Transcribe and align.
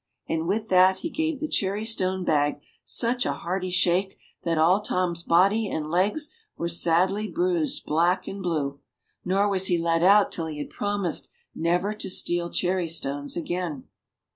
And 0.27 0.47
with 0.47 0.67
that 0.69 0.97
he 0.97 1.11
gave 1.11 1.39
the 1.39 1.47
cherry 1.47 1.85
stone 1.85 2.23
bag 2.23 2.59
such 2.83 3.23
a 3.23 3.33
hearty 3.33 3.69
shake 3.69 4.17
that 4.41 4.57
all 4.57 4.81
Tom's 4.81 5.21
body 5.21 5.67
and 5.69 5.91
legs 5.91 6.31
were 6.57 6.67
sadly 6.69 7.27
bruised 7.27 7.85
black 7.85 8.27
and 8.27 8.41
blue; 8.41 8.79
nor 9.23 9.47
was 9.47 9.67
he 9.67 9.77
let 9.77 10.01
out 10.01 10.31
till 10.31 10.47
he 10.47 10.57
had 10.57 10.71
promised 10.71 11.29
never 11.53 11.93
to 11.93 12.09
steal 12.09 12.49
cherry 12.49 12.89
stones 12.89 13.37
again. 13.37 13.83